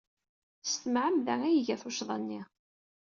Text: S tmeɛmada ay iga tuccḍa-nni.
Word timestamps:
S 0.63 0.71
tmeɛmada 0.81 1.35
ay 1.47 1.55
iga 1.59 1.75
tuccḍa-nni. 1.81 2.41